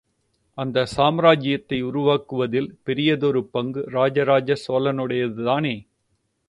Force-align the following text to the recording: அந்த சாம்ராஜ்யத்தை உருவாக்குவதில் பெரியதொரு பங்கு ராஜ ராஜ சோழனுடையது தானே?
அந்த 0.57 0.87
சாம்ராஜ்யத்தை 0.95 1.77
உருவாக்குவதில் 1.83 2.69
பெரியதொரு 2.83 3.43
பங்கு 3.45 3.83
ராஜ 3.89 4.23
ராஜ 4.23 4.53
சோழனுடையது 4.67 5.43
தானே? 5.43 5.75